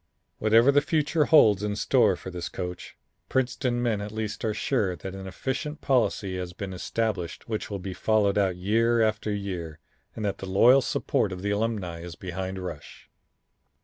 Whatever 0.39 0.71
the 0.71 0.81
future 0.81 1.25
holds 1.25 1.61
in 1.61 1.75
store 1.75 2.15
for 2.15 2.31
this 2.31 2.49
coach, 2.49 2.97
Princeton 3.29 3.83
men 3.83 4.01
at 4.01 4.11
least 4.11 4.43
are 4.43 4.51
sure 4.51 4.95
that 4.95 5.13
an 5.13 5.27
efficient 5.27 5.79
policy 5.79 6.37
has 6.39 6.53
been 6.53 6.73
established 6.73 7.47
which 7.47 7.69
will 7.69 7.77
be 7.77 7.93
followed 7.93 8.35
out 8.35 8.55
year 8.55 9.03
after 9.03 9.31
year, 9.31 9.77
and 10.15 10.25
that 10.25 10.39
the 10.39 10.49
loyal 10.49 10.81
support 10.81 11.31
of 11.31 11.43
the 11.43 11.51
Alumni 11.51 11.99
is 12.01 12.15
behind 12.15 12.57
Rush. 12.57 13.11